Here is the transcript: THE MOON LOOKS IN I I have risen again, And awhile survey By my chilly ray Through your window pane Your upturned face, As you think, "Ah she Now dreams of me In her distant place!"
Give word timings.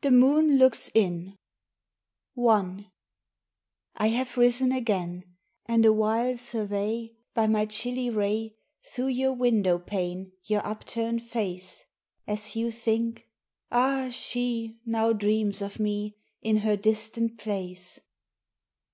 THE 0.00 0.10
MOON 0.10 0.56
LOOKS 0.56 0.90
IN 0.94 1.36
I 2.42 2.86
I 3.94 4.06
have 4.06 4.38
risen 4.38 4.72
again, 4.72 5.36
And 5.66 5.84
awhile 5.84 6.38
survey 6.38 7.14
By 7.34 7.48
my 7.48 7.66
chilly 7.66 8.08
ray 8.08 8.56
Through 8.82 9.08
your 9.08 9.34
window 9.34 9.78
pane 9.78 10.32
Your 10.44 10.66
upturned 10.66 11.22
face, 11.22 11.84
As 12.26 12.56
you 12.56 12.70
think, 12.72 13.28
"Ah 13.70 14.08
she 14.08 14.80
Now 14.86 15.12
dreams 15.12 15.60
of 15.60 15.78
me 15.78 16.16
In 16.40 16.56
her 16.60 16.78
distant 16.78 17.36
place!" 17.36 18.00